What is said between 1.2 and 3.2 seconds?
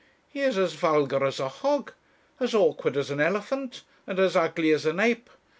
as a hog, as awkward as an